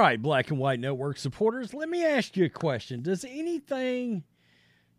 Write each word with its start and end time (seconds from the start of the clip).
Right, 0.00 0.20
Black 0.20 0.50
and 0.50 0.58
White 0.58 0.80
Network 0.80 1.18
supporters, 1.18 1.74
let 1.74 1.88
me 1.88 2.04
ask 2.04 2.36
you 2.36 2.44
a 2.46 2.50
question. 2.50 3.02
Does 3.02 3.24
anything 3.24 4.24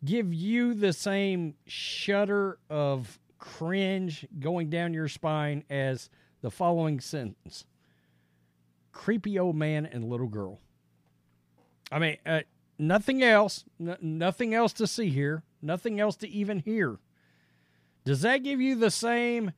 give 0.03 0.33
you 0.33 0.73
the 0.73 0.93
same 0.93 1.55
shudder 1.65 2.57
of 2.69 3.19
cringe 3.37 4.27
going 4.39 4.69
down 4.69 4.93
your 4.93 5.07
spine 5.07 5.63
as 5.69 6.09
the 6.41 6.51
following 6.51 6.99
sentence? 6.99 7.65
Creepy 8.91 9.39
old 9.39 9.55
man 9.55 9.85
and 9.85 10.09
little 10.09 10.27
girl. 10.27 10.59
I 11.91 11.99
mean, 11.99 12.17
uh, 12.25 12.41
nothing 12.77 13.23
else, 13.23 13.65
n- 13.79 13.97
nothing 14.01 14.53
else 14.53 14.73
to 14.73 14.87
see 14.87 15.09
here, 15.09 15.43
nothing 15.61 15.99
else 15.99 16.15
to 16.17 16.29
even 16.29 16.59
hear. 16.59 16.99
Does 18.05 18.21
that 18.21 18.43
give 18.43 18.61
you 18.61 18.75
the 18.75 18.91
same 18.91 19.51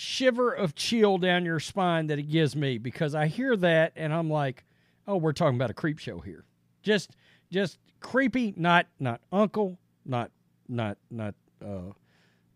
shiver 0.00 0.50
of 0.50 0.74
chill 0.74 1.18
down 1.18 1.44
your 1.44 1.60
spine 1.60 2.06
that 2.06 2.18
it 2.18 2.30
gives 2.30 2.56
me? 2.56 2.78
Because 2.78 3.14
I 3.14 3.26
hear 3.26 3.56
that 3.56 3.92
and 3.96 4.12
I'm 4.12 4.30
like, 4.30 4.64
oh, 5.06 5.16
we're 5.16 5.32
talking 5.32 5.56
about 5.56 5.70
a 5.70 5.74
creep 5.74 5.98
show 5.98 6.20
here. 6.20 6.44
Just, 6.82 7.16
just 7.52 7.78
creepy, 8.00 8.54
not, 8.56 8.86
not 8.98 9.20
uncle, 9.30 9.78
not, 10.06 10.30
not, 10.68 10.96
not, 11.10 11.34
uh, 11.62 11.92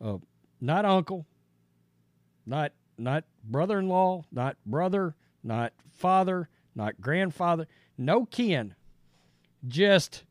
uh, 0.03 0.19
not 0.61 0.84
uncle, 0.84 1.27
not, 2.47 2.72
not 2.97 3.25
brother-in-law, 3.45 4.25
not 4.33 4.56
brother, 4.65 5.15
not 5.42 5.72
father, 5.91 6.48
not 6.75 7.00
grandfather, 7.00 7.67
no 7.98 8.25
kin, 8.25 8.75
just 9.69 10.25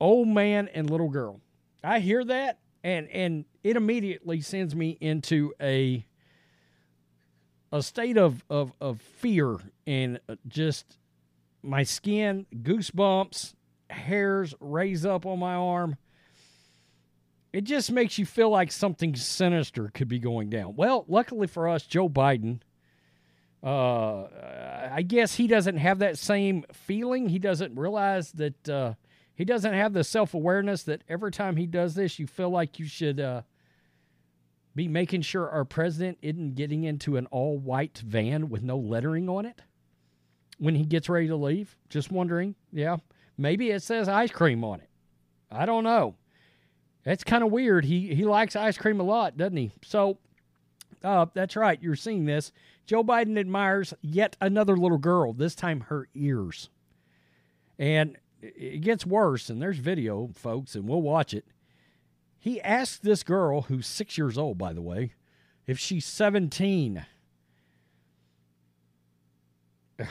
old 0.00 0.28
man 0.28 0.68
and 0.68 0.88
little 0.88 1.08
girl. 1.08 1.40
I 1.84 2.00
hear 2.00 2.24
that 2.24 2.58
and 2.82 3.08
and 3.08 3.44
it 3.68 3.76
immediately 3.76 4.40
sends 4.40 4.74
me 4.74 4.96
into 4.98 5.52
a 5.60 6.06
a 7.70 7.82
state 7.82 8.16
of 8.16 8.42
of, 8.48 8.72
of 8.80 8.98
fear 8.98 9.58
and 9.86 10.18
uh, 10.26 10.36
just 10.46 10.96
my 11.62 11.82
skin 11.82 12.46
goosebumps 12.62 13.52
hairs 13.90 14.54
raise 14.58 15.04
up 15.04 15.26
on 15.26 15.38
my 15.38 15.54
arm. 15.54 15.98
It 17.52 17.64
just 17.64 17.92
makes 17.92 18.16
you 18.16 18.24
feel 18.24 18.48
like 18.48 18.72
something 18.72 19.14
sinister 19.14 19.90
could 19.92 20.08
be 20.08 20.18
going 20.18 20.48
down. 20.48 20.74
Well 20.74 21.04
luckily 21.06 21.46
for 21.46 21.68
us 21.68 21.82
joe 21.82 22.08
biden 22.08 22.60
uh 23.60 24.22
i 24.92 25.02
guess 25.02 25.34
he 25.34 25.48
doesn't 25.48 25.76
have 25.76 25.98
that 25.98 26.16
same 26.16 26.64
feeling. 26.72 27.28
He 27.28 27.38
doesn't 27.38 27.78
realize 27.78 28.32
that 28.32 28.66
uh 28.66 28.94
he 29.34 29.44
doesn't 29.44 29.74
have 29.74 29.92
the 29.92 30.02
self 30.02 30.32
awareness 30.32 30.82
that 30.84 31.04
every 31.08 31.30
time 31.30 31.56
he 31.56 31.66
does 31.66 31.94
this, 31.94 32.18
you 32.18 32.26
feel 32.26 32.50
like 32.50 32.80
you 32.80 32.86
should 32.86 33.20
uh, 33.20 33.42
be 34.78 34.86
making 34.86 35.22
sure 35.22 35.50
our 35.50 35.64
president 35.64 36.18
isn't 36.22 36.54
getting 36.54 36.84
into 36.84 37.16
an 37.16 37.26
all 37.26 37.58
white 37.58 37.98
van 37.98 38.48
with 38.48 38.62
no 38.62 38.78
lettering 38.78 39.28
on 39.28 39.44
it 39.44 39.60
when 40.58 40.76
he 40.76 40.84
gets 40.84 41.08
ready 41.08 41.26
to 41.26 41.34
leave. 41.34 41.76
Just 41.88 42.12
wondering. 42.12 42.54
Yeah. 42.72 42.98
Maybe 43.36 43.70
it 43.70 43.82
says 43.82 44.08
ice 44.08 44.30
cream 44.30 44.62
on 44.62 44.78
it. 44.78 44.88
I 45.50 45.66
don't 45.66 45.82
know. 45.82 46.14
That's 47.02 47.24
kind 47.24 47.42
of 47.42 47.50
weird. 47.50 47.86
He 47.86 48.14
he 48.14 48.24
likes 48.24 48.54
ice 48.54 48.78
cream 48.78 49.00
a 49.00 49.02
lot, 49.02 49.36
doesn't 49.36 49.56
he? 49.56 49.72
So 49.82 50.18
uh, 51.02 51.26
that's 51.34 51.56
right. 51.56 51.82
You're 51.82 51.96
seeing 51.96 52.26
this. 52.26 52.52
Joe 52.86 53.02
Biden 53.02 53.36
admires 53.36 53.94
yet 54.00 54.36
another 54.40 54.76
little 54.76 54.98
girl, 54.98 55.32
this 55.32 55.56
time 55.56 55.80
her 55.88 56.08
ears. 56.14 56.70
And 57.80 58.16
it 58.40 58.82
gets 58.82 59.04
worse, 59.04 59.50
and 59.50 59.60
there's 59.60 59.78
video, 59.78 60.30
folks, 60.34 60.76
and 60.76 60.88
we'll 60.88 61.02
watch 61.02 61.34
it. 61.34 61.44
He 62.38 62.60
asked 62.60 63.02
this 63.02 63.22
girl, 63.22 63.62
who's 63.62 63.86
six 63.86 64.16
years 64.16 64.38
old, 64.38 64.58
by 64.58 64.72
the 64.72 64.82
way, 64.82 65.14
if 65.66 65.78
she's 65.78 66.04
17. 66.04 67.04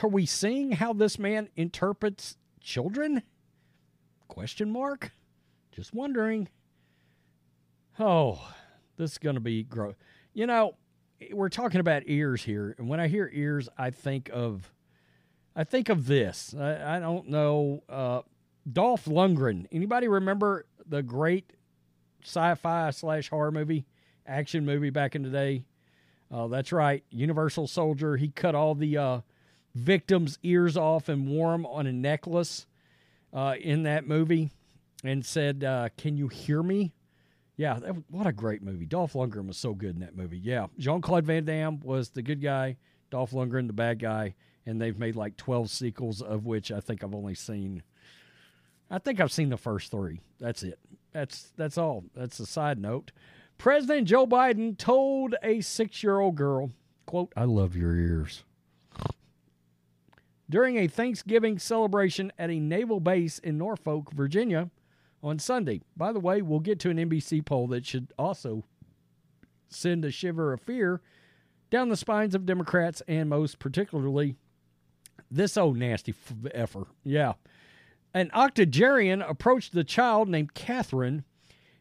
Are 0.04 0.10
we 0.10 0.26
seeing 0.26 0.74
how 0.74 0.94
this 0.94 1.18
man 1.18 1.50
interprets 1.56 2.36
children? 2.60 3.24
Question 4.28 4.70
mark? 4.72 5.12
Just 5.72 5.94
wondering. 5.94 6.50
Oh, 8.00 8.54
this 8.98 9.14
is 9.14 9.18
going 9.18 9.36
to 9.36 9.42
be 9.42 9.64
gross. 9.64 9.96
You 10.34 10.46
know, 10.48 10.76
we're 11.32 11.50
talking 11.50 11.80
about 11.80 12.04
ears 12.06 12.44
here, 12.44 12.76
and 12.78 12.90
when 12.90 13.00
I 13.00 13.08
hear 13.08 13.30
ears, 13.34 13.70
I 13.78 13.90
think 13.90 14.30
of 14.34 14.72
I 15.56 15.64
think 15.64 15.90
of 15.90 16.06
this. 16.06 16.54
I, 16.58 16.98
I 16.98 17.00
don't 17.00 17.30
know. 17.30 17.84
Uh, 17.90 18.22
Dolph 18.72 19.06
Lundgren. 19.06 19.66
Anybody 19.72 20.08
remember 20.08 20.66
the 20.86 21.02
great 21.02 21.52
sci-fi 22.28 22.92
slash 22.92 23.30
horror 23.30 23.52
movie, 23.52 23.86
action 24.26 24.66
movie 24.66 24.90
back 24.90 25.16
in 25.16 25.24
the 25.24 25.30
day? 25.30 25.64
Uh, 26.32 26.48
that's 26.48 26.72
right, 26.72 27.04
Universal 27.10 27.68
Soldier. 27.68 28.18
He 28.18 28.30
cut 28.30 28.54
all 28.54 28.76
the 28.76 28.98
uh, 28.98 29.22
victims' 29.74 30.38
ears 30.44 30.76
off 30.76 31.08
and 31.08 31.28
wore 31.28 31.52
them 31.52 31.66
on 31.66 31.88
a 31.88 31.94
necklace 31.94 32.66
uh, 33.34 33.56
in 33.60 33.84
that 33.84 34.08
movie, 34.08 34.50
and 35.04 35.26
said, 35.26 35.64
uh, 35.64 35.90
"Can 35.98 36.18
you 36.18 36.28
hear 36.28 36.62
me?" 36.62 36.94
Yeah, 37.56 37.80
that, 37.80 37.96
what 38.10 38.28
a 38.28 38.34
great 38.34 38.62
movie. 38.62 38.86
Dolph 38.86 39.14
Lundgren 39.14 39.48
was 39.48 39.58
so 39.58 39.74
good 39.74 39.96
in 39.96 40.02
that 40.02 40.18
movie. 40.18 40.38
Yeah, 40.38 40.68
Jean 40.78 41.02
Claude 41.02 41.26
Van 41.26 41.46
Damme 41.46 41.80
was 41.80 42.10
the 42.10 42.22
good 42.22 42.42
guy. 42.42 42.78
Dolph 43.10 43.32
Lundgren 43.32 43.68
the 43.68 43.74
bad 43.74 44.00
guy 44.00 44.36
and 44.68 44.82
they've 44.82 45.00
made 45.00 45.16
like 45.16 45.38
12 45.38 45.70
sequels 45.72 46.22
of 46.22 46.46
which 46.46 46.72
I 46.72 46.82
think 46.82 47.04
I've 47.04 47.16
only 47.16 47.34
seen 47.34 47.84
I 48.90 49.00
think 49.00 49.20
I've 49.20 49.32
seen 49.32 49.50
the 49.50 49.58
first 49.58 49.92
3. 49.92 50.20
That's 50.40 50.64
it. 50.64 50.80
That's 51.14 51.52
that's 51.58 51.78
all. 51.78 52.04
That's 52.16 52.40
a 52.40 52.46
side 52.46 52.80
note. 52.80 53.12
President 53.58 54.08
Joe 54.08 54.28
Biden 54.28 54.78
told 54.78 55.34
a 55.42 55.58
6-year-old 55.58 56.36
girl, 56.36 56.72
quote, 57.08 57.34
"I 57.36 57.46
love 57.46 57.76
your 57.76 57.96
ears." 57.96 58.44
During 60.50 60.78
a 60.78 60.88
Thanksgiving 60.88 61.60
celebration 61.60 62.32
at 62.38 62.50
a 62.50 62.60
naval 62.60 63.00
base 63.00 63.40
in 63.40 63.58
Norfolk, 63.58 64.14
Virginia 64.14 64.70
on 65.22 65.40
Sunday. 65.40 65.82
By 65.96 66.14
the 66.14 66.20
way, 66.20 66.42
we'll 66.42 66.60
get 66.60 66.80
to 66.82 66.90
an 66.90 66.98
NBC 66.98 67.44
poll 67.46 67.68
that 67.68 67.86
should 67.86 68.14
also 68.18 68.64
send 69.68 70.06
a 70.06 70.12
shiver 70.12 70.54
of 70.54 70.62
fear 70.62 71.02
down 71.70 71.90
the 71.90 71.98
spines 71.98 72.34
of 72.34 72.46
Democrats 72.46 73.02
and 73.08 73.30
most 73.30 73.60
particularly 73.60 74.36
this 75.30 75.58
old 75.58 75.76
nasty 75.78 76.14
f- 76.14 76.52
effer. 76.54 76.86
Yeah. 77.04 77.34
An 78.18 78.32
octogenarian 78.34 79.22
approached 79.22 79.74
the 79.74 79.84
child 79.84 80.28
named 80.28 80.56
Catherine 80.56 81.24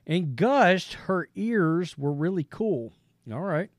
and 0.07 0.37
gushed 0.37 0.93
her 0.93 1.31
ears 1.35 1.97
were 1.97 2.13
really 2.13 2.45
cool. 2.45 2.93
All 3.33 3.41
right. 3.41 3.71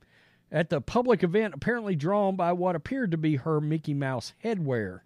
At 0.51 0.71
the 0.71 0.81
public 0.81 1.21
event, 1.21 1.53
apparently 1.53 1.95
drawn 1.95 2.35
by 2.35 2.53
what 2.53 2.75
appeared 2.75 3.11
to 3.11 3.17
be 3.17 3.35
her 3.35 3.61
Mickey 3.61 3.93
Mouse 3.93 4.33
headwear. 4.43 5.01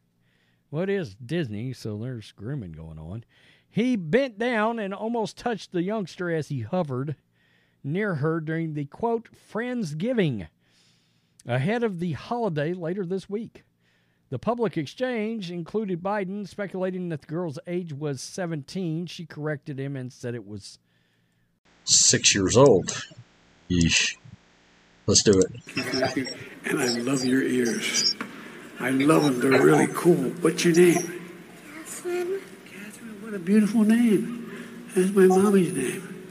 Well, 0.70 0.84
it 0.84 0.90
is 0.90 1.16
Disney, 1.16 1.74
so 1.74 1.98
there's 1.98 2.32
grooming 2.32 2.72
going 2.72 2.98
on. 2.98 3.26
He 3.70 3.98
bent 3.98 4.40
down 4.40 4.80
and 4.80 4.94
almost 4.94 5.38
touched 5.38 5.74
the 5.74 5.84
youngster 5.84 6.32
as 6.32 6.48
he 6.48 6.62
hovered 6.62 7.18
near 7.84 8.16
her 8.16 8.40
during 8.40 8.76
the 8.76 8.86
quote, 8.86 9.28
Friendsgiving 9.34 10.48
ahead 11.46 11.84
of 11.84 12.00
the 12.00 12.14
holiday 12.14 12.72
later 12.72 13.06
this 13.06 13.30
week. 13.30 13.64
The 14.32 14.40
public 14.40 14.78
exchange 14.78 15.52
included 15.52 16.02
Biden 16.02 16.48
speculating 16.48 17.10
that 17.10 17.20
the 17.22 17.28
girl's 17.28 17.60
age 17.68 17.92
was 17.92 18.22
17. 18.22 19.06
She 19.08 19.26
corrected 19.26 19.78
him 19.78 19.98
and 19.98 20.12
said 20.12 20.36
it 20.36 20.48
was 20.48 20.80
six 21.84 22.34
years 22.34 22.56
old. 22.56 23.04
Yeesh. 23.70 24.16
Let's 25.06 25.22
do 25.24 25.34
it. 25.38 26.36
And 26.64 26.80
I 26.82 26.88
love 27.00 27.26
your 27.26 27.44
ears. 27.44 28.16
I 28.80 28.92
love 28.92 29.24
them. 29.24 29.40
They're 29.42 29.62
really 29.62 29.88
cool. 29.94 30.16
What's 30.42 30.64
your 30.64 30.76
name? 30.76 30.96
Catherine. 31.84 32.40
Catherine. 32.66 33.22
What 33.22 33.34
a 33.34 33.40
beautiful 33.40 33.84
name. 33.84 34.88
That's 34.96 35.12
my 35.12 35.26
mommy's 35.26 35.74
name. 35.74 36.26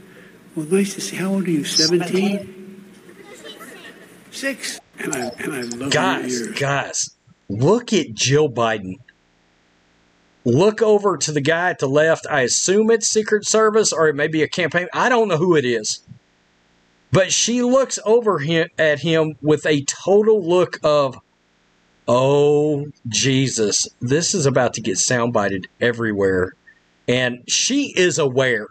Well, 0.55 0.65
nice 0.65 0.95
to 0.95 1.01
see. 1.01 1.17
How 1.17 1.33
old 1.33 1.45
are 1.45 1.51
you? 1.51 1.63
17? 1.63 2.83
Six. 4.31 4.79
And 4.97 5.15
I, 5.15 5.19
and 5.37 5.53
I 5.53 5.61
love 5.61 5.91
Guys, 5.91 6.31
your 6.39 6.49
ears. 6.49 6.59
guys, 6.59 7.09
look 7.51 7.93
at 7.93 8.13
Jill 8.13 8.49
Biden. 8.49 8.99
Look 10.43 10.81
over 10.81 11.17
to 11.17 11.31
the 11.31 11.41
guy 11.41 11.69
at 11.69 11.79
the 11.79 11.87
left. 11.87 12.25
I 12.29 12.41
assume 12.41 12.89
it's 12.89 13.07
Secret 13.07 13.45
Service 13.45 13.93
or 13.93 14.07
it 14.07 14.15
may 14.15 14.27
be 14.27 14.41
a 14.41 14.47
campaign. 14.47 14.87
I 14.93 15.09
don't 15.09 15.27
know 15.27 15.37
who 15.37 15.55
it 15.55 15.65
is. 15.65 16.01
But 17.11 17.31
she 17.31 17.61
looks 17.61 17.99
over 18.05 18.39
him, 18.39 18.69
at 18.77 18.99
him 18.99 19.35
with 19.41 19.65
a 19.65 19.83
total 19.83 20.47
look 20.47 20.79
of, 20.81 21.19
oh, 22.07 22.87
Jesus, 23.07 23.87
this 23.99 24.33
is 24.33 24.45
about 24.45 24.73
to 24.75 24.81
get 24.81 24.95
soundbited 24.95 25.65
everywhere. 25.79 26.53
And 27.07 27.43
she 27.47 27.93
is 27.95 28.17
aware. 28.17 28.67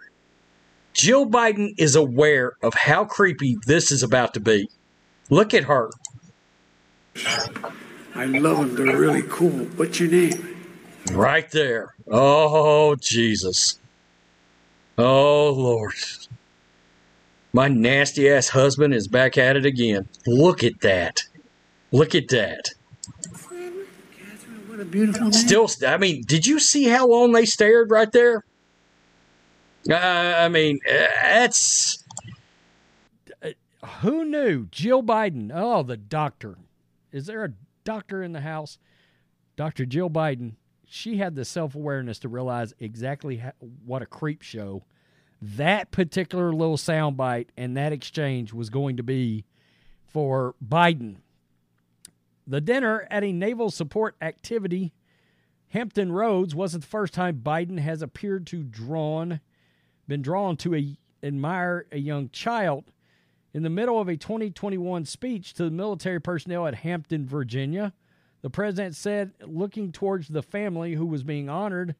Jill 0.94 1.26
Biden 1.26 1.74
is 1.78 1.94
aware 1.94 2.54
of 2.62 2.74
how 2.74 3.04
creepy 3.04 3.58
this 3.66 3.92
is 3.92 4.02
about 4.02 4.34
to 4.34 4.40
be. 4.40 4.68
Look 5.28 5.54
at 5.54 5.64
her. 5.64 5.90
I 8.20 8.26
love 8.26 8.76
them. 8.76 8.86
They're 8.86 8.98
really 8.98 9.22
cool. 9.22 9.64
What's 9.76 9.98
your 9.98 10.10
name? 10.10 10.54
Right 11.12 11.50
there. 11.52 11.94
Oh, 12.06 12.94
Jesus. 12.96 13.78
Oh, 14.98 15.50
Lord. 15.54 15.94
My 17.54 17.68
nasty 17.68 18.28
ass 18.28 18.50
husband 18.50 18.92
is 18.92 19.08
back 19.08 19.38
at 19.38 19.56
it 19.56 19.64
again. 19.64 20.06
Look 20.26 20.62
at 20.62 20.82
that. 20.82 21.22
Look 21.92 22.14
at 22.14 22.28
that. 22.28 22.68
Catherine. 23.22 23.86
What 24.68 24.80
a 24.80 24.84
beautiful 24.84 25.22
name. 25.22 25.32
Still, 25.32 25.70
I 25.86 25.96
mean, 25.96 26.22
did 26.26 26.46
you 26.46 26.60
see 26.60 26.84
how 26.84 27.06
long 27.06 27.32
they 27.32 27.46
stared 27.46 27.90
right 27.90 28.12
there? 28.12 28.44
Uh, 29.90 29.94
I 29.94 30.50
mean, 30.50 30.78
uh, 30.86 31.06
that's. 31.22 32.04
Who 34.02 34.26
knew? 34.26 34.66
Jill 34.66 35.02
Biden. 35.02 35.50
Oh, 35.54 35.82
the 35.82 35.96
doctor. 35.96 36.58
Is 37.12 37.24
there 37.24 37.44
a 37.44 37.52
doctor 37.90 38.22
in 38.22 38.32
the 38.32 38.40
house? 38.40 38.78
Dr. 39.56 39.84
Jill 39.84 40.08
Biden. 40.08 40.52
She 40.86 41.18
had 41.18 41.34
the 41.34 41.44
self 41.44 41.74
awareness 41.74 42.20
to 42.20 42.28
realize 42.28 42.72
exactly 42.78 43.38
how, 43.38 43.52
what 43.84 44.02
a 44.02 44.06
creep 44.06 44.42
show 44.42 44.84
that 45.42 45.90
particular 45.90 46.52
little 46.52 46.76
soundbite 46.76 47.48
and 47.56 47.76
that 47.76 47.92
exchange 47.92 48.52
was 48.52 48.70
going 48.70 48.96
to 48.98 49.02
be 49.02 49.44
for 50.06 50.54
Biden. 50.64 51.16
The 52.46 52.60
dinner 52.60 53.06
at 53.10 53.24
a 53.24 53.32
naval 53.32 53.70
support 53.70 54.16
activity, 54.20 54.92
Hampton 55.68 56.12
Roads, 56.12 56.54
wasn't 56.54 56.84
the 56.84 56.90
first 56.90 57.14
time 57.14 57.40
Biden 57.44 57.78
has 57.78 58.02
appeared 58.02 58.46
to 58.48 58.62
drawn, 58.62 59.40
been 60.06 60.22
drawn 60.22 60.56
to 60.58 60.74
a, 60.74 60.96
admire 61.22 61.86
a 61.90 61.98
young 61.98 62.28
child. 62.30 62.84
In 63.52 63.62
the 63.62 63.70
middle 63.70 64.00
of 64.00 64.08
a 64.08 64.16
2021 64.16 65.04
speech 65.04 65.54
to 65.54 65.64
the 65.64 65.70
military 65.70 66.20
personnel 66.20 66.66
at 66.66 66.76
Hampton, 66.76 67.26
Virginia, 67.26 67.92
the 68.42 68.50
president 68.50 68.94
said, 68.94 69.32
looking 69.44 69.92
towards 69.92 70.28
the 70.28 70.42
family 70.42 70.94
who 70.94 71.06
was 71.06 71.24
being 71.24 71.48
honored, 71.48 71.96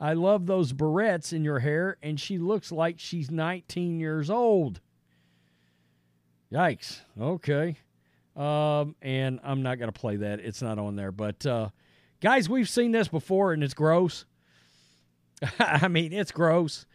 I 0.00 0.14
love 0.14 0.46
those 0.46 0.72
barrettes 0.72 1.32
in 1.32 1.44
your 1.44 1.60
hair, 1.60 1.96
and 2.02 2.18
she 2.18 2.38
looks 2.38 2.72
like 2.72 2.98
she's 2.98 3.30
19 3.30 4.00
years 4.00 4.30
old. 4.30 4.80
Yikes. 6.52 7.00
Okay. 7.20 7.76
Um, 8.34 8.94
and 9.00 9.40
I'm 9.42 9.62
not 9.62 9.78
going 9.78 9.92
to 9.92 9.98
play 9.98 10.16
that. 10.16 10.40
It's 10.40 10.62
not 10.62 10.78
on 10.78 10.96
there. 10.96 11.12
But, 11.12 11.44
uh, 11.46 11.70
guys, 12.20 12.48
we've 12.48 12.68
seen 12.68 12.92
this 12.92 13.08
before, 13.08 13.52
and 13.52 13.64
it's 13.64 13.74
gross. 13.74 14.24
I 15.58 15.88
mean, 15.88 16.12
it's 16.12 16.32
gross. 16.32 16.86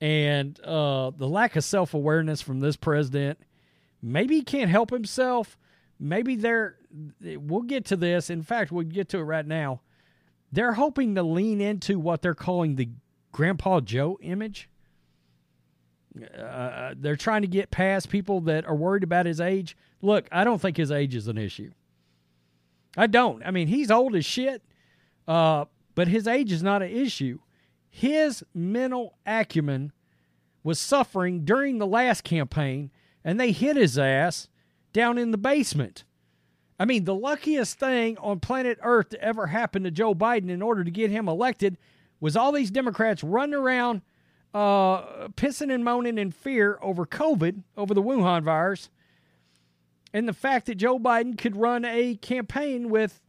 And 0.00 0.58
uh, 0.60 1.10
the 1.16 1.28
lack 1.28 1.56
of 1.56 1.64
self 1.64 1.94
awareness 1.94 2.40
from 2.40 2.60
this 2.60 2.76
president, 2.76 3.38
maybe 4.00 4.36
he 4.36 4.42
can't 4.42 4.70
help 4.70 4.90
himself. 4.90 5.58
Maybe 5.98 6.36
they're, 6.36 6.76
we'll 7.20 7.62
get 7.62 7.86
to 7.86 7.96
this. 7.96 8.30
In 8.30 8.42
fact, 8.42 8.70
we'll 8.70 8.84
get 8.86 9.08
to 9.10 9.18
it 9.18 9.22
right 9.22 9.46
now. 9.46 9.80
They're 10.52 10.74
hoping 10.74 11.16
to 11.16 11.22
lean 11.22 11.60
into 11.60 11.98
what 11.98 12.22
they're 12.22 12.34
calling 12.34 12.76
the 12.76 12.88
Grandpa 13.32 13.80
Joe 13.80 14.18
image. 14.22 14.68
Uh, 16.38 16.94
they're 16.96 17.16
trying 17.16 17.42
to 17.42 17.48
get 17.48 17.70
past 17.70 18.08
people 18.08 18.40
that 18.42 18.64
are 18.66 18.74
worried 18.74 19.02
about 19.02 19.26
his 19.26 19.40
age. 19.40 19.76
Look, 20.00 20.28
I 20.32 20.44
don't 20.44 20.60
think 20.60 20.76
his 20.76 20.90
age 20.90 21.14
is 21.14 21.28
an 21.28 21.38
issue. 21.38 21.70
I 22.96 23.06
don't. 23.06 23.44
I 23.44 23.50
mean, 23.50 23.68
he's 23.68 23.90
old 23.90 24.16
as 24.16 24.24
shit, 24.24 24.62
uh, 25.26 25.66
but 25.94 26.08
his 26.08 26.26
age 26.26 26.50
is 26.50 26.62
not 26.62 26.82
an 26.82 26.90
issue. 26.90 27.38
His 27.98 28.44
mental 28.54 29.16
acumen 29.26 29.90
was 30.62 30.78
suffering 30.78 31.44
during 31.44 31.78
the 31.78 31.86
last 31.86 32.22
campaign, 32.22 32.92
and 33.24 33.40
they 33.40 33.50
hit 33.50 33.76
his 33.76 33.98
ass 33.98 34.46
down 34.92 35.18
in 35.18 35.32
the 35.32 35.36
basement. 35.36 36.04
I 36.78 36.84
mean, 36.84 37.06
the 37.06 37.14
luckiest 37.14 37.80
thing 37.80 38.16
on 38.18 38.38
planet 38.38 38.78
Earth 38.82 39.08
to 39.08 39.20
ever 39.20 39.48
happen 39.48 39.82
to 39.82 39.90
Joe 39.90 40.14
Biden 40.14 40.48
in 40.48 40.62
order 40.62 40.84
to 40.84 40.92
get 40.92 41.10
him 41.10 41.28
elected 41.28 41.76
was 42.20 42.36
all 42.36 42.52
these 42.52 42.70
Democrats 42.70 43.24
running 43.24 43.56
around 43.56 44.02
uh, 44.54 45.26
pissing 45.30 45.74
and 45.74 45.84
moaning 45.84 46.18
in 46.18 46.30
fear 46.30 46.78
over 46.80 47.04
COVID, 47.04 47.64
over 47.76 47.94
the 47.94 48.02
Wuhan 48.02 48.44
virus, 48.44 48.90
and 50.14 50.28
the 50.28 50.32
fact 50.32 50.66
that 50.66 50.76
Joe 50.76 51.00
Biden 51.00 51.36
could 51.36 51.56
run 51.56 51.84
a 51.84 52.14
campaign 52.14 52.90
with 52.90 53.20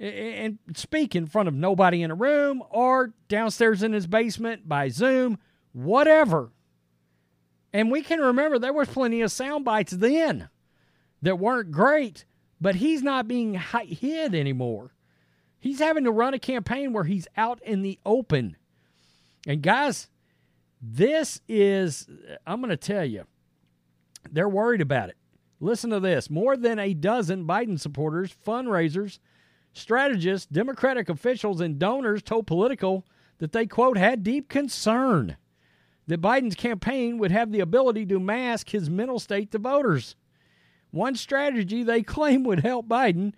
and 0.00 0.58
speak 0.74 1.16
in 1.16 1.26
front 1.26 1.48
of 1.48 1.54
nobody 1.54 2.02
in 2.02 2.10
a 2.10 2.14
room 2.14 2.62
or 2.70 3.12
downstairs 3.28 3.82
in 3.82 3.92
his 3.92 4.06
basement 4.06 4.68
by 4.68 4.88
Zoom, 4.88 5.38
whatever. 5.72 6.52
And 7.72 7.90
we 7.90 8.02
can 8.02 8.20
remember 8.20 8.58
there 8.58 8.72
was 8.72 8.88
plenty 8.88 9.20
of 9.20 9.32
sound 9.32 9.64
bites 9.64 9.92
then 9.92 10.48
that 11.22 11.38
weren't 11.38 11.70
great, 11.70 12.24
but 12.60 12.76
he's 12.76 13.02
not 13.02 13.28
being 13.28 13.54
hid 13.54 14.34
anymore. 14.34 14.92
He's 15.58 15.80
having 15.80 16.04
to 16.04 16.12
run 16.12 16.34
a 16.34 16.38
campaign 16.38 16.92
where 16.92 17.04
he's 17.04 17.26
out 17.36 17.60
in 17.62 17.82
the 17.82 17.98
open. 18.06 18.56
And 19.46 19.62
guys, 19.62 20.08
this 20.80 21.40
is, 21.48 22.08
I'm 22.46 22.60
going 22.60 22.70
to 22.70 22.76
tell 22.76 23.04
you, 23.04 23.24
they're 24.30 24.48
worried 24.48 24.80
about 24.80 25.08
it. 25.08 25.16
Listen 25.60 25.90
to 25.90 25.98
this 25.98 26.30
more 26.30 26.56
than 26.56 26.78
a 26.78 26.94
dozen 26.94 27.44
Biden 27.44 27.80
supporters, 27.80 28.34
fundraisers, 28.46 29.18
strategists, 29.78 30.46
Democratic 30.46 31.08
officials, 31.08 31.60
and 31.60 31.78
donors 31.78 32.22
told 32.22 32.46
Politico 32.46 33.04
that 33.38 33.52
they, 33.52 33.66
quote, 33.66 33.96
had 33.96 34.22
deep 34.22 34.48
concern 34.48 35.36
that 36.06 36.20
Biden's 36.20 36.54
campaign 36.54 37.18
would 37.18 37.30
have 37.30 37.52
the 37.52 37.60
ability 37.60 38.06
to 38.06 38.18
mask 38.18 38.70
his 38.70 38.90
mental 38.90 39.18
state 39.18 39.50
to 39.52 39.58
voters. 39.58 40.16
One 40.90 41.14
strategy 41.14 41.82
they 41.82 42.02
claim 42.04 42.44
would 42.44 42.60
help 42.60 42.88
Biden 42.88 43.34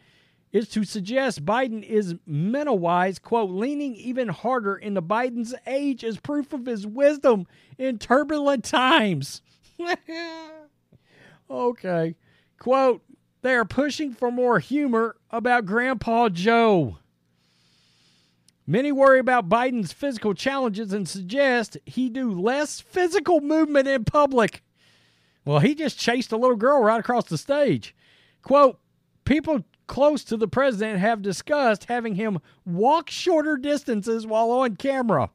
is 0.52 0.68
to 0.68 0.84
suggest 0.84 1.44
Biden 1.44 1.82
is 1.82 2.16
mental 2.26 2.78
wise, 2.78 3.18
quote, 3.18 3.50
leaning 3.50 3.94
even 3.94 4.28
harder 4.28 4.76
into 4.76 5.02
Biden's 5.02 5.54
age 5.66 6.02
as 6.04 6.18
proof 6.18 6.52
of 6.52 6.66
his 6.66 6.86
wisdom 6.86 7.46
in 7.78 7.98
turbulent 7.98 8.64
times. 8.64 9.42
okay. 11.50 12.16
Quote, 12.58 13.02
they 13.42 13.54
are 13.54 13.64
pushing 13.64 14.12
for 14.12 14.30
more 14.30 14.58
humor 14.58 15.16
about 15.30 15.66
Grandpa 15.66 16.28
Joe. 16.28 16.98
Many 18.66 18.92
worry 18.92 19.18
about 19.18 19.48
Biden's 19.48 19.92
physical 19.92 20.34
challenges 20.34 20.92
and 20.92 21.08
suggest 21.08 21.76
he 21.84 22.08
do 22.08 22.30
less 22.30 22.80
physical 22.80 23.40
movement 23.40 23.88
in 23.88 24.04
public. 24.04 24.62
Well, 25.44 25.58
he 25.58 25.74
just 25.74 25.98
chased 25.98 26.32
a 26.32 26.36
little 26.36 26.56
girl 26.56 26.82
right 26.82 27.00
across 27.00 27.24
the 27.24 27.38
stage. 27.38 27.94
Quote, 28.42 28.78
people 29.24 29.64
close 29.86 30.22
to 30.24 30.36
the 30.36 30.46
president 30.46 31.00
have 31.00 31.20
discussed 31.20 31.86
having 31.86 32.14
him 32.14 32.38
walk 32.64 33.10
shorter 33.10 33.56
distances 33.56 34.26
while 34.26 34.50
on 34.50 34.76
camera. 34.76 35.30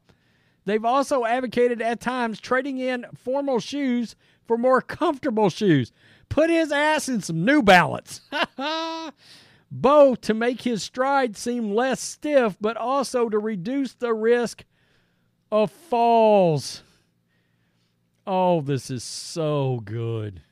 They've 0.64 0.84
also 0.84 1.24
advocated 1.24 1.82
at 1.82 2.00
times 2.00 2.40
trading 2.40 2.78
in 2.78 3.04
formal 3.14 3.60
shoes 3.60 4.16
for 4.46 4.58
more 4.58 4.80
comfortable 4.80 5.50
shoes. 5.50 5.92
Put 6.28 6.50
his 6.50 6.72
ass 6.72 7.08
in 7.08 7.20
some 7.20 7.44
New 7.44 7.62
Balance. 7.62 8.20
Bo 9.70 10.14
to 10.14 10.34
make 10.34 10.62
his 10.62 10.82
stride 10.82 11.36
seem 11.36 11.74
less 11.74 12.00
stiff, 12.00 12.56
but 12.60 12.76
also 12.76 13.28
to 13.28 13.38
reduce 13.38 13.92
the 13.94 14.14
risk 14.14 14.64
of 15.50 15.70
falls. 15.70 16.82
Oh, 18.26 18.60
this 18.60 18.90
is 18.90 19.04
so 19.04 19.80
good. 19.84 20.42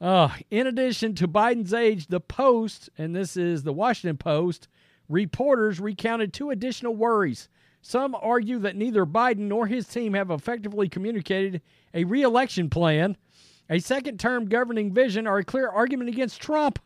Uh, 0.00 0.28
in 0.50 0.66
addition 0.66 1.14
to 1.14 1.26
Biden's 1.26 1.72
age, 1.72 2.08
the 2.08 2.20
Post, 2.20 2.90
and 2.98 3.14
this 3.14 3.36
is 3.36 3.62
the 3.62 3.72
Washington 3.72 4.16
Post, 4.16 4.68
reporters 5.08 5.80
recounted 5.80 6.32
two 6.32 6.50
additional 6.50 6.94
worries. 6.94 7.48
Some 7.86 8.14
argue 8.14 8.60
that 8.60 8.76
neither 8.76 9.04
Biden 9.04 9.40
nor 9.40 9.66
his 9.66 9.86
team 9.86 10.14
have 10.14 10.30
effectively 10.30 10.88
communicated 10.88 11.60
a 11.92 12.04
reelection 12.04 12.70
plan 12.70 13.18
a 13.68 13.78
second 13.78 14.18
term 14.18 14.46
governing 14.46 14.90
vision 14.90 15.26
or 15.26 15.36
a 15.36 15.44
clear 15.44 15.68
argument 15.68 16.08
against 16.08 16.40
Trump. 16.40 16.78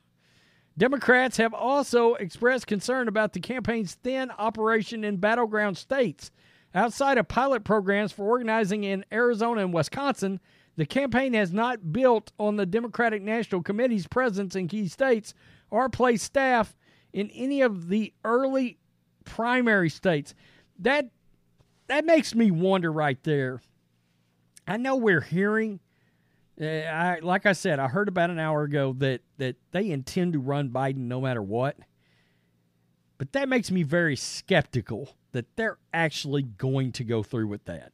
Democrats 0.77 1.37
have 1.37 1.55
also 1.55 2.15
expressed 2.15 2.67
concern 2.67 3.07
about 3.07 3.33
the 3.33 3.39
campaign's 3.39 3.95
thin 3.95 4.33
operation 4.39 5.05
in 5.05 5.19
battleground 5.19 5.79
states. 5.79 6.33
Outside 6.75 7.17
of 7.17 7.29
pilot 7.29 7.63
programs 7.63 8.11
for 8.11 8.25
organizing 8.25 8.83
in 8.83 9.05
Arizona 9.13 9.61
and 9.61 9.73
Wisconsin, 9.73 10.41
the 10.75 10.85
campaign 10.85 11.33
has 11.35 11.53
not 11.53 11.93
built 11.93 12.33
on 12.41 12.57
the 12.57 12.67
Democratic 12.67 13.23
National 13.23 13.63
Committee's 13.63 14.09
presence 14.09 14.57
in 14.57 14.67
key 14.67 14.89
states 14.89 15.33
or 15.71 15.89
placed 15.89 16.25
staff 16.25 16.77
in 17.13 17.31
any 17.31 17.61
of 17.61 17.89
the 17.89 18.13
early 18.25 18.79
primary 19.25 19.91
states. 19.91 20.35
That 20.79 21.11
that 21.89 22.05
makes 22.05 22.35
me 22.35 22.51
wonder 22.51 22.93
right 22.93 23.23
there. 23.25 23.61
I 24.67 24.77
know 24.77 24.97
we're 24.97 25.23
hearing 25.23 25.81
uh, 26.61 26.65
I 26.65 27.19
like 27.21 27.47
I 27.47 27.53
said, 27.53 27.79
I 27.79 27.89
heard 27.89 28.09
about 28.09 28.31
an 28.31 28.39
hour 28.39 28.63
ago 28.63 28.95
that 28.99 29.21
that 29.39 29.57
they 29.71 29.91
intend 29.91 30.33
to 30.33 30.39
run 30.39 30.71
Biden 30.71 31.07
no 31.09 31.21
matter 31.21 31.43
what. 31.43 31.77
But 33.17 33.33
that 33.33 33.49
makes 33.49 33.71
me 33.71 33.83
very 33.83 34.17
skeptical 34.17 35.17
that 35.33 35.45
they're 35.57 35.79
actually 35.93 36.43
going 36.43 36.93
to 36.93 37.05
go 37.05 37.23
through 37.23 37.49
with 37.49 37.65
that. 37.65 37.93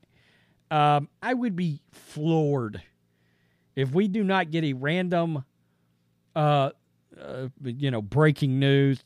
Um, 0.70 1.08
I 1.22 1.34
would 1.34 1.56
be 1.56 1.80
floored 1.92 2.82
if 3.74 3.92
we 3.92 4.06
do 4.08 4.22
not 4.22 4.50
get 4.50 4.64
a 4.64 4.72
random, 4.74 5.44
uh, 6.36 6.70
uh, 7.20 7.48
you 7.62 7.90
know, 7.90 8.02
breaking 8.02 8.58
news. 8.58 9.02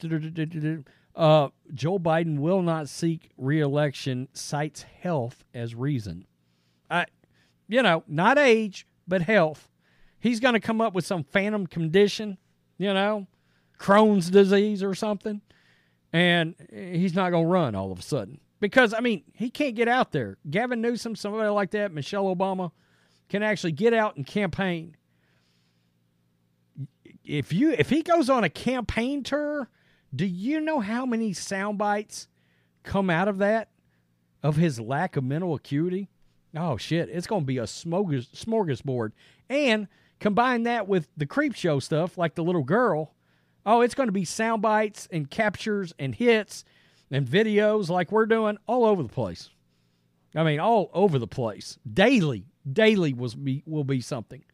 Uh, 1.18 1.48
Joe 1.74 1.98
Biden 1.98 2.38
will 2.38 2.62
not 2.62 2.88
seek 2.88 3.32
reelection, 3.36 4.28
cites 4.32 4.84
health 4.84 5.44
as 5.52 5.74
reason. 5.74 6.26
I, 6.88 7.06
you 7.66 7.82
know, 7.82 8.04
not 8.06 8.38
age, 8.38 8.86
but 9.08 9.22
health. 9.22 9.68
He's 10.20 10.38
going 10.38 10.54
to 10.54 10.60
come 10.60 10.80
up 10.80 10.94
with 10.94 11.04
some 11.04 11.24
phantom 11.24 11.66
condition, 11.66 12.38
you 12.78 12.94
know, 12.94 13.26
Crohn's 13.80 14.30
disease 14.30 14.80
or 14.80 14.94
something, 14.94 15.40
and 16.12 16.54
he's 16.72 17.16
not 17.16 17.30
going 17.30 17.46
to 17.46 17.50
run 17.50 17.74
all 17.74 17.90
of 17.90 17.98
a 17.98 18.02
sudden. 18.02 18.40
Because, 18.60 18.94
I 18.94 19.00
mean, 19.00 19.24
he 19.32 19.50
can't 19.50 19.74
get 19.74 19.88
out 19.88 20.12
there. 20.12 20.38
Gavin 20.48 20.80
Newsom, 20.80 21.16
somebody 21.16 21.48
like 21.48 21.72
that, 21.72 21.92
Michelle 21.92 22.34
Obama, 22.34 22.70
can 23.28 23.42
actually 23.42 23.72
get 23.72 23.92
out 23.92 24.16
and 24.16 24.24
campaign. 24.24 24.96
If 27.24 27.52
you 27.52 27.70
if 27.72 27.90
he 27.90 28.02
goes 28.02 28.30
on 28.30 28.42
a 28.42 28.48
campaign 28.48 29.22
tour, 29.22 29.68
do 30.14 30.26
you 30.26 30.60
know 30.60 30.80
how 30.80 31.04
many 31.04 31.32
sound 31.32 31.78
bites 31.78 32.28
come 32.82 33.10
out 33.10 33.28
of 33.28 33.38
that 33.38 33.68
of 34.42 34.56
his 34.56 34.80
lack 34.80 35.16
of 35.16 35.24
mental 35.24 35.54
acuity? 35.54 36.08
Oh 36.56 36.76
shit, 36.76 37.08
it's 37.10 37.26
going 37.26 37.42
to 37.42 37.46
be 37.46 37.58
a 37.58 37.64
smorgasbord. 37.64 39.12
And 39.50 39.88
combine 40.20 40.64
that 40.64 40.88
with 40.88 41.08
the 41.16 41.26
creep 41.26 41.54
show 41.54 41.78
stuff, 41.78 42.16
like 42.18 42.34
the 42.34 42.44
little 42.44 42.64
girl. 42.64 43.14
Oh, 43.66 43.82
it's 43.82 43.94
going 43.94 44.08
to 44.08 44.12
be 44.12 44.24
sound 44.24 44.62
bites 44.62 45.08
and 45.12 45.30
captures 45.30 45.92
and 45.98 46.14
hits 46.14 46.64
and 47.10 47.26
videos 47.26 47.88
like 47.88 48.10
we're 48.10 48.26
doing 48.26 48.58
all 48.66 48.84
over 48.84 49.02
the 49.02 49.08
place. 49.08 49.50
I 50.34 50.42
mean, 50.42 50.60
all 50.60 50.90
over 50.92 51.18
the 51.18 51.26
place. 51.26 51.78
Daily, 51.90 52.46
daily 52.70 53.12
will 53.12 53.30
be 53.30 53.62
will 53.66 53.84
be 53.84 54.00
something. 54.00 54.44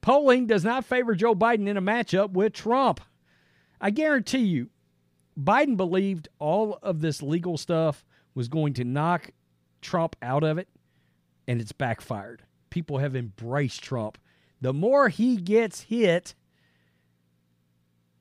Polling 0.00 0.46
does 0.46 0.64
not 0.64 0.84
favor 0.84 1.14
Joe 1.14 1.34
Biden 1.34 1.68
in 1.68 1.76
a 1.76 1.82
matchup 1.82 2.32
with 2.32 2.52
Trump. 2.52 3.00
I 3.80 3.90
guarantee 3.90 4.44
you, 4.44 4.70
Biden 5.38 5.76
believed 5.76 6.28
all 6.38 6.78
of 6.82 7.00
this 7.00 7.22
legal 7.22 7.56
stuff 7.56 8.04
was 8.34 8.48
going 8.48 8.74
to 8.74 8.84
knock 8.84 9.30
Trump 9.80 10.16
out 10.22 10.42
of 10.44 10.58
it 10.58 10.68
and 11.48 11.60
it's 11.60 11.72
backfired. 11.72 12.42
People 12.70 12.98
have 12.98 13.16
embraced 13.16 13.82
Trump. 13.82 14.18
The 14.60 14.72
more 14.72 15.08
he 15.08 15.36
gets 15.36 15.82
hit, 15.82 16.34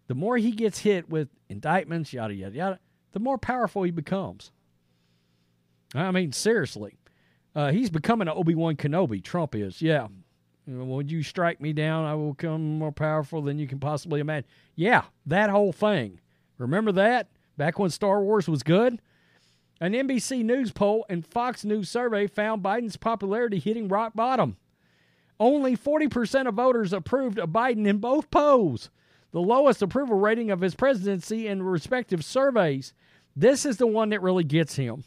the 0.07 0.15
more 0.15 0.37
he 0.37 0.51
gets 0.51 0.79
hit 0.79 1.09
with 1.09 1.29
indictments, 1.49 2.11
yada, 2.11 2.33
yada, 2.33 2.55
yada, 2.55 2.79
the 3.11 3.19
more 3.19 3.37
powerful 3.37 3.83
he 3.83 3.91
becomes. 3.91 4.51
I 5.93 6.11
mean, 6.11 6.31
seriously. 6.31 6.97
Uh, 7.53 7.71
he's 7.71 7.89
becoming 7.89 8.27
an 8.27 8.33
Obi 8.35 8.55
Wan 8.55 8.75
Kenobi. 8.75 9.23
Trump 9.23 9.55
is, 9.55 9.81
yeah. 9.81 10.07
When 10.65 11.09
you 11.09 11.21
strike 11.23 11.59
me 11.59 11.73
down, 11.73 12.05
I 12.05 12.15
will 12.15 12.33
become 12.33 12.77
more 12.79 12.91
powerful 12.91 13.41
than 13.41 13.59
you 13.59 13.67
can 13.67 13.79
possibly 13.79 14.21
imagine. 14.21 14.49
Yeah, 14.75 15.03
that 15.25 15.49
whole 15.49 15.73
thing. 15.73 16.21
Remember 16.61 16.91
that? 16.93 17.27
Back 17.57 17.79
when 17.79 17.89
Star 17.89 18.21
Wars 18.21 18.47
was 18.47 18.63
good? 18.63 19.01
An 19.79 19.93
NBC 19.93 20.43
News 20.43 20.71
poll 20.71 21.05
and 21.09 21.25
Fox 21.25 21.65
News 21.65 21.89
survey 21.89 22.27
found 22.27 22.63
Biden's 22.63 22.97
popularity 22.97 23.59
hitting 23.59 23.87
rock 23.87 24.13
bottom. 24.13 24.57
Only 25.39 25.75
40% 25.75 26.47
of 26.47 26.53
voters 26.53 26.93
approved 26.93 27.39
of 27.39 27.49
Biden 27.49 27.87
in 27.87 27.97
both 27.97 28.29
polls, 28.29 28.91
the 29.31 29.41
lowest 29.41 29.81
approval 29.81 30.19
rating 30.19 30.51
of 30.51 30.61
his 30.61 30.75
presidency 30.75 31.47
in 31.47 31.63
respective 31.63 32.23
surveys. 32.23 32.93
This 33.35 33.65
is 33.65 33.77
the 33.77 33.87
one 33.87 34.09
that 34.09 34.21
really 34.21 34.43
gets 34.43 34.75
him. 34.75 35.03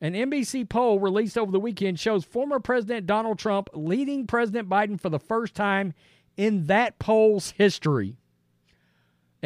An 0.00 0.14
NBC 0.14 0.68
poll 0.68 0.98
released 0.98 1.38
over 1.38 1.52
the 1.52 1.60
weekend 1.60 2.00
shows 2.00 2.24
former 2.24 2.58
President 2.58 3.06
Donald 3.06 3.38
Trump 3.38 3.68
leading 3.72 4.26
President 4.26 4.68
Biden 4.68 5.00
for 5.00 5.10
the 5.10 5.20
first 5.20 5.54
time 5.54 5.94
in 6.36 6.66
that 6.66 6.98
poll's 6.98 7.52
history. 7.52 8.16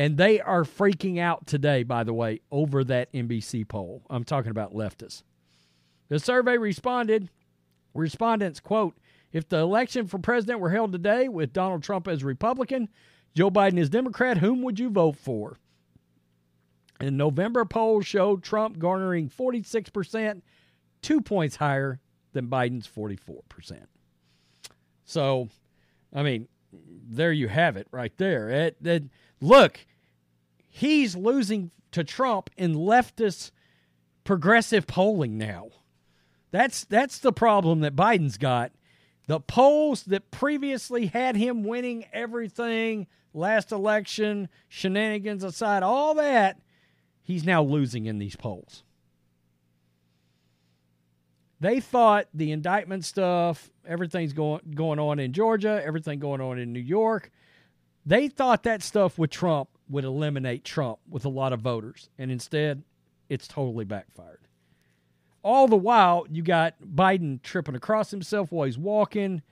And 0.00 0.16
they 0.16 0.40
are 0.40 0.64
freaking 0.64 1.18
out 1.18 1.46
today, 1.46 1.82
by 1.82 2.04
the 2.04 2.14
way, 2.14 2.40
over 2.50 2.82
that 2.84 3.12
NBC 3.12 3.68
poll. 3.68 4.00
I'm 4.08 4.24
talking 4.24 4.50
about 4.50 4.72
leftists. 4.72 5.24
The 6.08 6.18
survey 6.18 6.56
responded, 6.56 7.28
respondents, 7.92 8.60
quote, 8.60 8.96
if 9.30 9.46
the 9.46 9.58
election 9.58 10.06
for 10.06 10.18
president 10.18 10.60
were 10.60 10.70
held 10.70 10.92
today 10.92 11.28
with 11.28 11.52
Donald 11.52 11.82
Trump 11.82 12.08
as 12.08 12.24
Republican, 12.24 12.88
Joe 13.34 13.50
Biden 13.50 13.78
as 13.78 13.90
Democrat, 13.90 14.38
whom 14.38 14.62
would 14.62 14.78
you 14.78 14.88
vote 14.88 15.16
for? 15.16 15.58
In 16.98 17.18
November 17.18 17.66
poll 17.66 18.00
showed 18.00 18.42
Trump 18.42 18.78
garnering 18.78 19.28
46%, 19.28 20.40
two 21.02 21.20
points 21.20 21.56
higher 21.56 22.00
than 22.32 22.46
Biden's 22.46 22.88
44%. 22.88 23.82
So, 25.04 25.50
I 26.14 26.22
mean, 26.22 26.48
there 26.72 27.32
you 27.32 27.48
have 27.48 27.76
it 27.76 27.86
right 27.90 28.16
there. 28.16 28.48
It, 28.48 28.76
it, 28.82 29.02
look, 29.42 29.78
he's 30.70 31.16
losing 31.16 31.72
to 31.92 32.04
Trump 32.04 32.48
in 32.56 32.74
leftist 32.74 33.50
progressive 34.24 34.86
polling 34.86 35.36
now. 35.36 35.68
That's 36.52 36.84
that's 36.84 37.18
the 37.18 37.32
problem 37.32 37.80
that 37.80 37.96
Biden's 37.96 38.38
got. 38.38 38.72
The 39.26 39.40
polls 39.40 40.04
that 40.04 40.30
previously 40.30 41.06
had 41.06 41.36
him 41.36 41.62
winning 41.62 42.06
everything 42.12 43.06
last 43.32 43.70
election, 43.70 44.48
shenanigans 44.68 45.44
aside, 45.44 45.82
all 45.82 46.14
that, 46.14 46.60
he's 47.22 47.44
now 47.44 47.62
losing 47.62 48.06
in 48.06 48.18
these 48.18 48.34
polls. 48.34 48.82
They 51.60 51.78
thought 51.78 52.26
the 52.32 52.52
indictment 52.52 53.04
stuff, 53.04 53.70
everything's 53.86 54.32
going 54.32 54.62
going 54.74 54.98
on 54.98 55.18
in 55.18 55.32
Georgia, 55.32 55.80
everything 55.84 56.18
going 56.18 56.40
on 56.40 56.58
in 56.58 56.72
New 56.72 56.80
York. 56.80 57.30
They 58.04 58.28
thought 58.28 58.62
that 58.62 58.82
stuff 58.82 59.18
with 59.18 59.30
Trump 59.30 59.68
would 59.88 60.04
eliminate 60.04 60.64
Trump 60.64 60.98
with 61.08 61.24
a 61.24 61.28
lot 61.28 61.52
of 61.52 61.60
voters, 61.60 62.08
and 62.18 62.30
instead, 62.30 62.82
it's 63.28 63.46
totally 63.46 63.84
backfired. 63.84 64.40
All 65.42 65.68
the 65.68 65.76
while, 65.76 66.26
you 66.30 66.42
got 66.42 66.74
Biden 66.82 67.42
tripping 67.42 67.74
across 67.74 68.10
himself 68.10 68.52
while 68.52 68.66
he's 68.66 68.78
walking, 68.78 69.42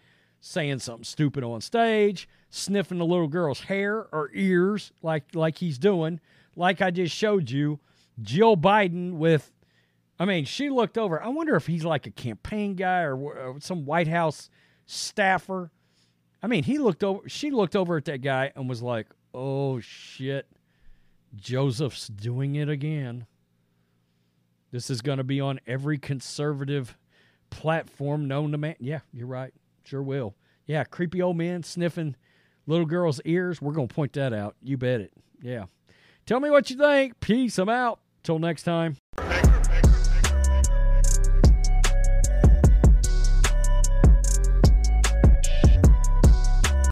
saying 0.40 0.78
something 0.81 1.05
stupid 1.05 1.43
on 1.43 1.61
stage, 1.61 2.28
sniffing 2.50 2.99
the 2.99 3.07
little 3.07 3.28
girl's 3.28 3.61
hair 3.61 4.07
or 4.12 4.31
ears 4.35 4.93
like 5.02 5.35
like 5.35 5.59
he's 5.59 5.78
doing, 5.78 6.21
like 6.57 6.83
I 6.83 6.90
just 6.90 7.14
showed 7.14 7.50
you. 7.50 7.81
Jill 8.21 8.57
Biden 8.57 9.12
with, 9.12 9.52
I 10.19 10.25
mean, 10.25 10.45
she 10.45 10.71
looked 10.71 10.99
over. 10.99 11.23
I 11.23 11.28
wonder 11.28 11.55
if 11.55 11.67
he's 11.67 11.85
like 11.85 12.07
a 12.07 12.11
campaign 12.11 12.75
guy 12.75 13.02
or, 13.02 13.17
or 13.17 13.57
some 13.61 13.85
White 13.85 14.09
House 14.09 14.50
staffer. 14.87 15.71
I 16.42 16.47
mean, 16.47 16.64
he 16.64 16.78
looked 16.78 17.02
over. 17.02 17.28
She 17.28 17.50
looked 17.50 17.76
over 17.76 17.97
at 17.97 18.04
that 18.07 18.23
guy 18.23 18.52
and 18.54 18.68
was 18.68 18.83
like, 18.83 19.07
"Oh 19.35 19.80
shit, 19.80 20.47
Joseph's 21.37 22.09
doing 22.09 22.54
it 22.54 22.68
again." 22.68 23.26
This 24.71 24.90
is 24.90 25.00
going 25.00 25.18
to 25.18 25.25
be 25.25 25.40
on 25.40 25.61
every 25.66 25.99
conservative 25.99 26.97
platform 27.50 28.28
known 28.28 28.52
to 28.52 28.59
man. 28.59 28.76
Yeah, 28.78 29.00
you're 29.12 29.26
right. 29.26 29.52
Sure 29.85 30.02
will. 30.02 30.35
Yeah, 30.66 30.85
creepy 30.85 31.23
old 31.23 31.37
man 31.37 31.62
sniffing 31.62 32.14
little 32.66 32.87
girl's 32.87 33.21
ears. 33.25 33.62
We're 33.62 33.73
going 33.73 33.88
to 33.88 33.95
point 33.95 34.12
that 34.12 34.33
out. 34.33 34.54
You 34.62 34.76
bet 34.76 35.00
it. 35.00 35.12
Yeah. 35.40 35.64
Tell 36.26 36.40
me 36.40 36.50
what 36.50 36.68
you 36.68 36.76
think. 36.76 37.18
Peace. 37.21 37.59
I'm 37.59 37.71
out. 37.71 38.00
Till 38.23 38.38
next 38.38 38.64
time. 38.64 38.97